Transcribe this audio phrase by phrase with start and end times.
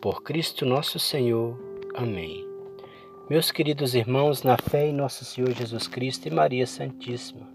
[0.00, 1.58] por Cristo nosso Senhor.
[1.94, 2.46] Amém.
[3.28, 7.48] Meus queridos irmãos, na fé em nosso Senhor Jesus Cristo e Maria Santíssima,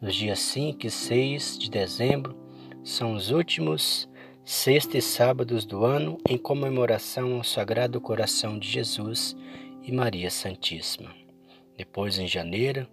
[0.00, 2.36] nos dias 5 e 6 de dezembro
[2.82, 4.08] são os últimos
[4.44, 9.36] sexta e sábados do ano em comemoração ao Sagrado Coração de Jesus
[9.82, 11.14] e Maria Santíssima.
[11.76, 12.86] Depois, em janeiro,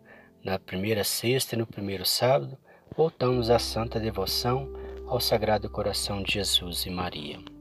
[0.43, 2.57] na primeira sexta e no primeiro sábado,
[2.95, 4.67] voltamos à santa devoção
[5.07, 7.52] ao Sagrado Coração de Jesus e Maria.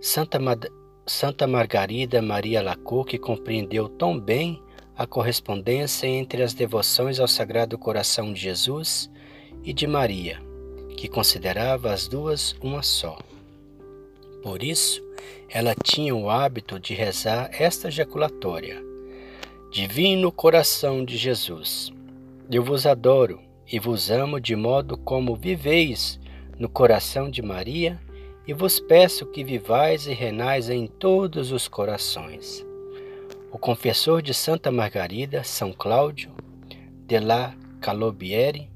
[0.00, 0.66] Santa, Mad
[1.04, 4.62] Santa Margarida Maria Lacoque compreendeu tão bem
[4.96, 9.10] a correspondência entre as devoções ao Sagrado Coração de Jesus
[9.64, 10.40] e de Maria,
[10.96, 13.18] que considerava as duas uma só.
[14.40, 15.02] Por isso,
[15.48, 18.80] ela tinha o hábito de rezar esta ejaculatória:
[19.72, 21.92] Divino Coração de Jesus,
[22.48, 26.20] eu vos adoro e vos amo de modo como viveis
[26.56, 28.00] no coração de Maria
[28.48, 32.66] e vos peço que vivais e renais em todos os corações.
[33.52, 36.30] O confessor de Santa Margarida, São Cláudio
[37.06, 38.70] de la Calobiere,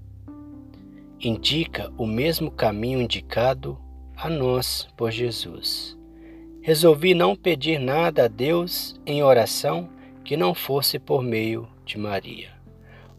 [1.18, 3.78] indica o mesmo caminho indicado
[4.14, 5.96] a nós por Jesus.
[6.60, 9.88] Resolvi não pedir nada a Deus em oração
[10.22, 12.50] que não fosse por meio de Maria.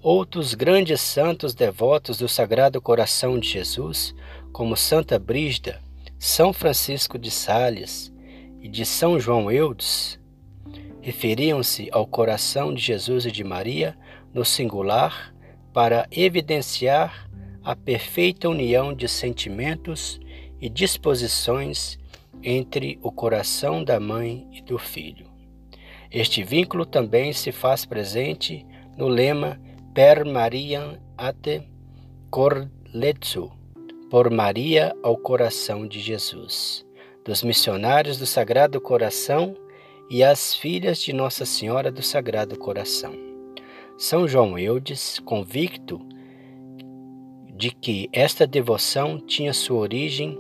[0.04, 4.14] Outros grandes santos devotos do Sagrado Coração de Jesus,
[4.52, 5.83] como Santa Brígida,
[6.24, 8.10] são Francisco de Sales
[8.62, 10.18] e de São João Eudes
[11.02, 13.94] referiam-se ao coração de Jesus e de Maria
[14.34, 15.36] no singular
[15.74, 17.30] para evidenciar
[17.62, 20.18] a perfeita união de sentimentos
[20.62, 22.00] e disposições
[22.42, 25.30] entre o coração da mãe e do filho.
[26.10, 29.60] Este vínculo também se faz presente no lema
[29.94, 31.68] Per Mariam ate
[32.32, 33.52] Corletsu,
[34.14, 36.86] por Maria ao coração de Jesus,
[37.26, 39.58] dos missionários do Sagrado Coração
[40.08, 43.16] e as filhas de Nossa Senhora do Sagrado Coração.
[43.98, 46.00] São João Eudes, convicto
[47.56, 50.38] de que esta devoção tinha sua origem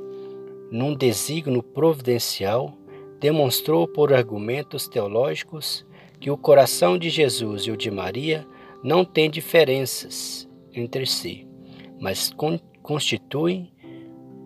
[0.72, 2.78] num desígnio providencial,
[3.20, 5.84] demonstrou por argumentos teológicos
[6.20, 8.46] que o coração de Jesus e o de Maria
[8.84, 11.48] não têm diferenças entre si,
[12.00, 12.30] mas
[12.84, 13.72] constituem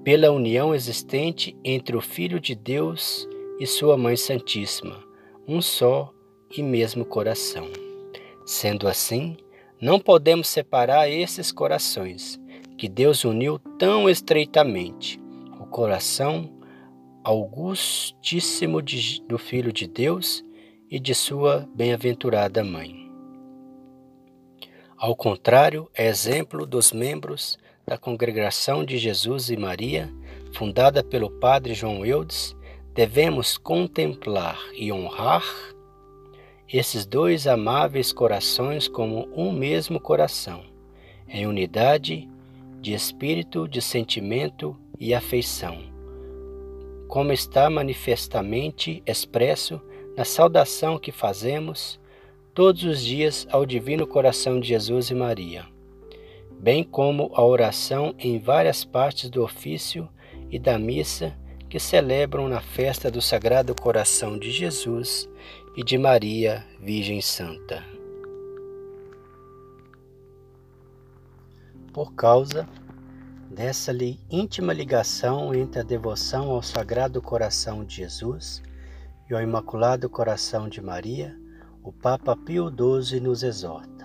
[0.04, 3.28] pela união existente entre o Filho de Deus
[3.60, 5.04] e sua Mãe Santíssima,
[5.48, 6.14] um só
[6.56, 7.68] e mesmo coração.
[8.46, 9.36] Sendo assim,
[9.82, 12.40] não podemos separar esses corações
[12.78, 15.20] que Deus uniu tão estreitamente,
[15.60, 16.50] o coração
[17.24, 20.46] augustíssimo de, do Filho de Deus
[20.90, 23.12] e de sua bem-aventurada Mãe.
[24.96, 30.14] Ao contrário, é exemplo dos membros da Congregação de Jesus e Maria,
[30.52, 32.54] fundada pelo Padre João Eudes,
[32.94, 35.46] devemos contemplar e honrar
[36.68, 40.66] esses dois amáveis corações como um mesmo coração,
[41.30, 42.30] em unidade
[42.82, 45.78] de espírito, de sentimento e afeição,
[47.08, 49.80] como está manifestamente expresso
[50.18, 51.98] na saudação que fazemos
[52.54, 55.77] todos os dias ao Divino Coração de Jesus e Maria
[56.60, 60.10] bem como a oração em várias partes do ofício
[60.50, 61.36] e da missa
[61.70, 65.30] que celebram na festa do Sagrado Coração de Jesus
[65.76, 67.84] e de Maria, Virgem Santa.
[71.94, 72.68] Por causa
[73.52, 73.92] dessa
[74.30, 78.62] íntima ligação entre a devoção ao Sagrado Coração de Jesus
[79.30, 81.36] e ao Imaculado Coração de Maria,
[81.84, 83.97] o Papa Pio XII nos exorta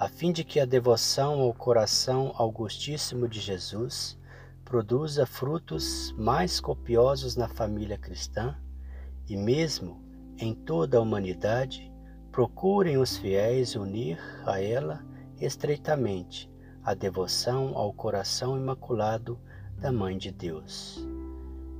[0.00, 4.18] a fim de que a devoção ao coração augustíssimo de Jesus
[4.64, 8.56] produza frutos mais copiosos na família cristã
[9.28, 10.02] e mesmo
[10.38, 11.92] em toda a humanidade,
[12.32, 15.04] procurem os fiéis unir a ela
[15.38, 16.50] estreitamente
[16.82, 19.38] a devoção ao coração imaculado
[19.76, 21.06] da Mãe de Deus.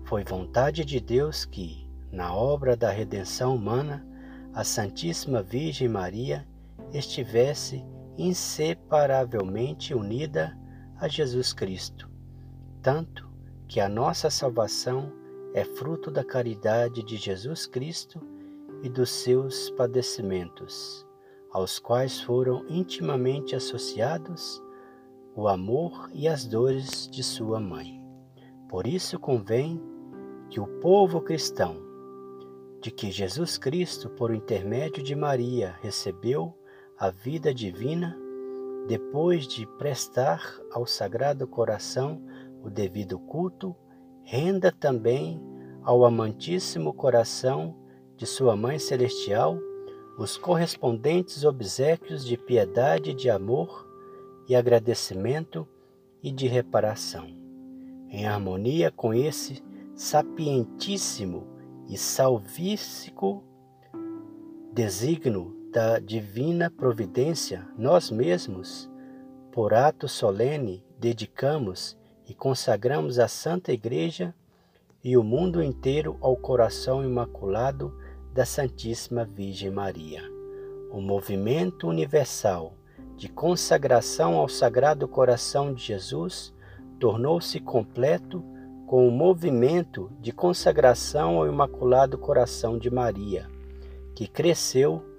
[0.05, 4.07] Foi vontade de Deus que, na obra da redenção humana,
[4.53, 6.47] a Santíssima Virgem Maria
[6.93, 7.83] estivesse
[8.21, 10.55] inseparavelmente unida
[10.99, 12.07] a Jesus Cristo,
[12.83, 13.27] tanto
[13.67, 15.11] que a nossa salvação
[15.55, 18.21] é fruto da caridade de Jesus Cristo
[18.83, 21.07] e dos seus padecimentos,
[21.51, 24.63] aos quais foram intimamente associados
[25.35, 28.05] o amor e as dores de sua mãe.
[28.69, 29.81] Por isso convém
[30.51, 31.77] que o povo cristão,
[32.83, 36.55] de que Jesus Cristo, por intermédio de Maria, recebeu
[37.01, 38.15] a vida divina,
[38.87, 42.21] depois de prestar ao Sagrado Coração
[42.63, 43.75] o devido culto,
[44.23, 45.41] renda também
[45.83, 47.75] ao amantíssimo coração
[48.19, 49.59] de Sua Mãe Celestial
[50.19, 53.89] os correspondentes obsequios de piedade, de amor
[54.47, 55.67] e agradecimento
[56.23, 57.29] e de reparação,
[58.11, 59.65] em harmonia com esse
[59.95, 61.47] sapientíssimo
[61.89, 63.43] e salvífico
[64.75, 68.91] desígnio da divina providência, nós mesmos,
[69.53, 71.97] por ato solene, dedicamos
[72.27, 74.35] e consagramos a Santa Igreja
[75.03, 77.97] e o mundo inteiro ao coração imaculado
[78.35, 80.23] da Santíssima Virgem Maria.
[80.91, 82.75] O movimento universal
[83.17, 86.53] de consagração ao Sagrado Coração de Jesus
[86.99, 88.45] tornou-se completo
[88.89, 93.49] com o movimento de consagração ao Imaculado Coração de Maria,
[94.17, 95.10] que cresceu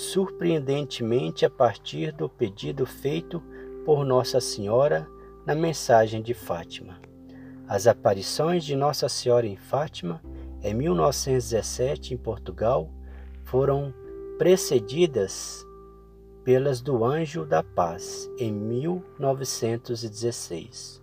[0.00, 3.42] surpreendentemente a partir do pedido feito
[3.84, 5.06] por Nossa Senhora
[5.44, 6.98] na mensagem de Fátima.
[7.68, 10.22] As aparições de Nossa Senhora em Fátima,
[10.62, 12.88] em 1917, em Portugal,
[13.44, 13.92] foram
[14.38, 15.66] precedidas
[16.44, 21.02] pelas do Anjo da Paz, em 1916.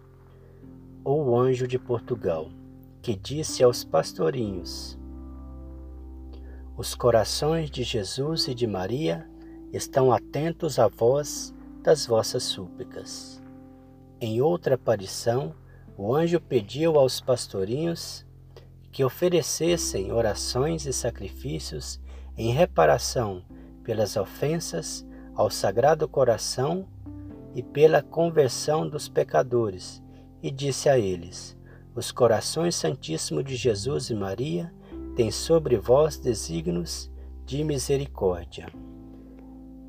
[1.05, 2.49] O Anjo de Portugal,
[3.01, 4.96] que disse aos pastorinhos:
[6.77, 9.27] Os corações de Jesus e de Maria
[9.73, 11.51] estão atentos à voz
[11.81, 13.41] das vossas súplicas.
[14.21, 15.55] Em outra aparição,
[15.97, 18.23] o anjo pediu aos pastorinhos
[18.91, 21.99] que oferecessem orações e sacrifícios
[22.37, 23.43] em reparação
[23.83, 25.03] pelas ofensas
[25.33, 26.87] ao Sagrado Coração
[27.55, 30.03] e pela conversão dos pecadores,
[30.43, 31.57] e disse a eles:
[31.95, 34.71] Os corações santíssimos de Jesus e Maria
[35.17, 37.11] têm sobre vós desígnios
[37.43, 38.67] de misericórdia.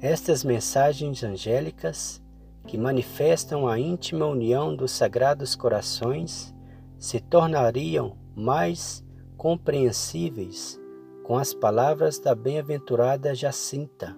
[0.01, 2.23] Estas mensagens angélicas
[2.67, 6.55] que manifestam a íntima união dos sagrados corações,
[6.99, 9.05] se tornariam mais
[9.37, 10.81] compreensíveis
[11.25, 14.17] com as palavras da bem-aventurada Jacinta,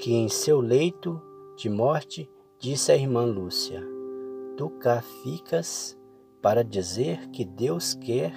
[0.00, 1.22] que em seu leito
[1.56, 2.28] de morte
[2.58, 3.80] disse à irmã Lúcia:
[4.56, 5.96] Tu cá ficas
[6.40, 8.32] para dizer que Deus quer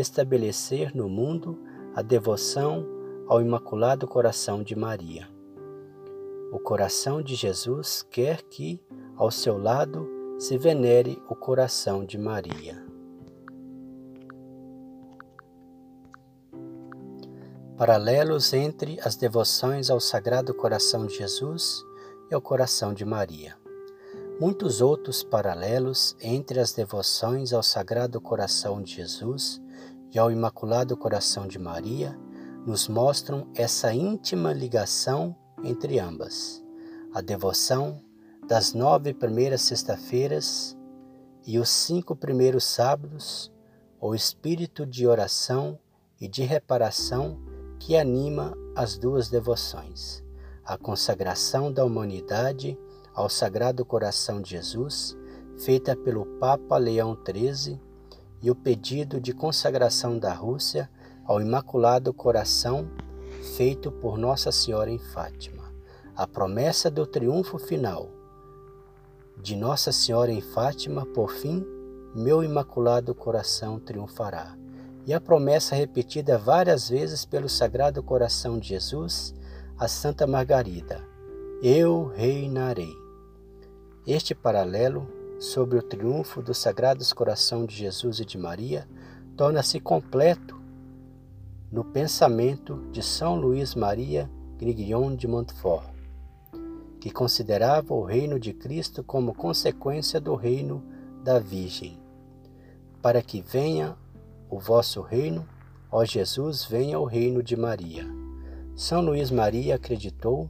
[0.00, 1.58] estabelecer no mundo
[1.94, 2.86] a devoção
[3.26, 5.28] ao Imaculado Coração de Maria.
[6.52, 8.80] O coração de Jesus quer que,
[9.16, 10.08] ao seu lado,
[10.38, 12.84] se venere o coração de Maria.
[17.76, 21.82] Paralelos entre as devoções ao Sagrado Coração de Jesus
[22.30, 23.56] e ao Coração de Maria.
[24.40, 29.60] Muitos outros paralelos entre as devoções ao Sagrado Coração de Jesus
[30.12, 32.18] e ao Imaculado Coração de Maria
[32.66, 36.62] nos mostram essa íntima ligação entre ambas.
[37.14, 38.02] A devoção
[38.46, 40.76] das nove primeiras sexta-feiras
[41.46, 43.52] e os cinco primeiros sábados,
[44.00, 45.78] o espírito de oração
[46.20, 47.40] e de reparação
[47.78, 50.24] que anima as duas devoções.
[50.64, 52.78] A consagração da humanidade
[53.14, 55.16] ao Sagrado Coração de Jesus,
[55.56, 57.80] feita pelo Papa Leão XIII,
[58.42, 60.90] e o pedido de consagração da Rússia
[61.24, 62.88] ao Imaculado Coração
[63.56, 65.72] feito por Nossa Senhora em Fátima.
[66.14, 68.10] A promessa do triunfo final
[69.42, 71.64] de Nossa Senhora em Fátima, por fim,
[72.14, 74.56] meu imaculado coração triunfará.
[75.06, 79.34] E a promessa repetida várias vezes pelo Sagrado Coração de Jesus
[79.78, 81.06] a Santa Margarida:
[81.62, 82.92] Eu reinarei.
[84.06, 85.06] Este paralelo
[85.38, 88.88] sobre o triunfo dos Sagrados Coração de Jesus e de Maria
[89.36, 90.58] torna-se completo
[91.70, 95.90] no pensamento de São Luís Maria Grignon de Montfort,
[97.00, 100.82] que considerava o reino de Cristo como consequência do reino
[101.22, 101.98] da Virgem.
[103.02, 103.94] Para que venha
[104.48, 105.46] o vosso reino,
[105.90, 108.06] ó Jesus, venha o reino de Maria.
[108.74, 110.48] São Luís Maria acreditou,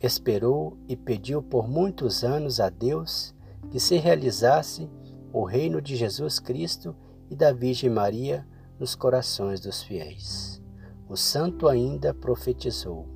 [0.00, 3.34] esperou e pediu por muitos anos a Deus
[3.70, 4.88] que se realizasse
[5.32, 6.94] o reino de Jesus Cristo
[7.30, 8.46] e da Virgem Maria
[8.78, 10.62] nos corações dos fiéis.
[11.08, 13.06] O santo ainda profetizou: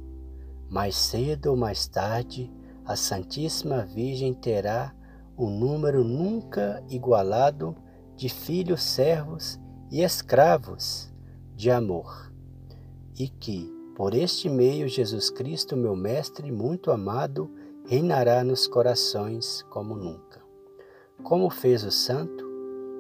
[0.69, 2.51] mais cedo ou mais tarde,
[2.85, 4.95] a Santíssima Virgem terá
[5.37, 7.75] um número nunca igualado
[8.17, 9.59] de filhos servos
[9.91, 11.11] e escravos
[11.57, 12.33] de amor,
[13.19, 17.51] e que, por este meio, Jesus Cristo, meu Mestre muito amado,
[17.87, 20.40] reinará nos corações como nunca.
[21.23, 22.45] Como fez o santo,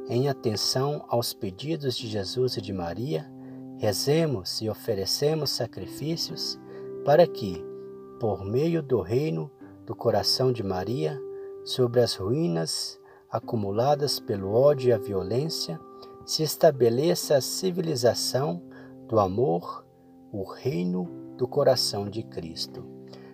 [0.08, 3.30] em atenção aos pedidos de Jesus e de Maria,
[3.78, 6.58] rezemos e oferecemos sacrifícios
[7.04, 7.64] para que,
[8.20, 9.50] por meio do reino
[9.86, 11.20] do coração de Maria,
[11.64, 13.00] sobre as ruínas
[13.30, 15.80] acumuladas pelo ódio e a violência,
[16.26, 18.62] se estabeleça a civilização
[19.08, 19.84] do amor,
[20.30, 22.84] o reino do coração de Cristo.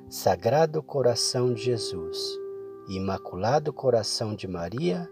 [0.09, 2.45] Sagrado coração de Jesus,
[2.88, 5.11] Imaculado coração de Maria,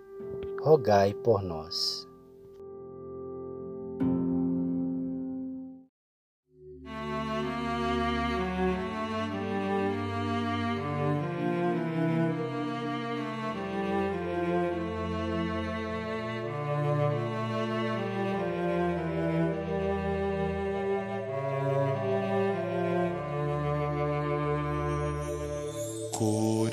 [0.62, 2.08] rogai por nós.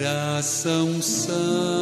[0.02, 1.81] Coração Santo,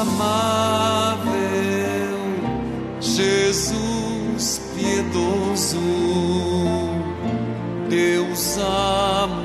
[0.00, 1.28] amável,
[3.00, 5.78] Jesus piedoso,
[7.88, 8.58] Deus
[9.22, 9.36] amoroso,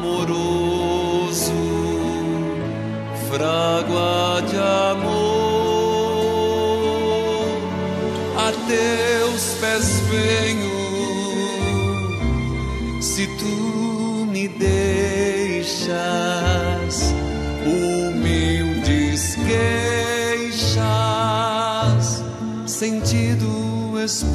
[3.29, 4.57] frágua de
[4.91, 5.25] amor,
[8.37, 10.75] a teus pés venho,
[13.01, 13.64] se tu
[24.05, 24.34] this